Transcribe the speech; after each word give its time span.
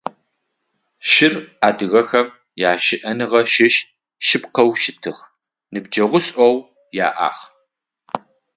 Шыр 1.09 1.33
адыгэхэм 1.67 2.27
ящыӏэныгъэ 2.69 3.41
щыщ 3.53 3.75
шъыпкъэу 4.25 4.71
щытыгъ, 4.81 5.21
ныбджэгъушӏоу 5.71 6.55
яӏагъ. 7.07 7.39